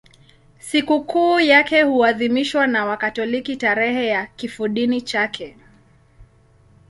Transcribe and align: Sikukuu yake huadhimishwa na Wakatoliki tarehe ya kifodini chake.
Sikukuu 0.59 1.39
yake 1.39 1.81
huadhimishwa 1.83 2.67
na 2.67 2.85
Wakatoliki 2.85 3.55
tarehe 3.55 4.07
ya 4.07 4.25
kifodini 4.25 5.01
chake. 5.01 5.57